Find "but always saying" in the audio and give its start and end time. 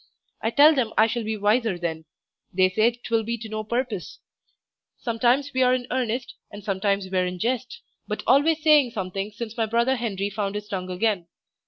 8.07-8.89